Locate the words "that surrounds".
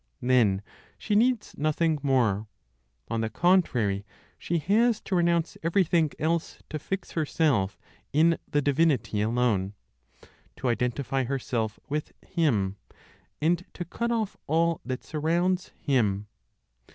14.83-15.69